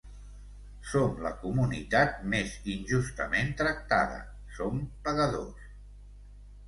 Som 0.93 1.19
la 1.25 1.31
comunitat 1.43 2.17
més 2.33 2.55
injustament 2.77 3.53
tractada, 3.63 4.19
som 4.59 4.85
pagadors. 5.09 5.69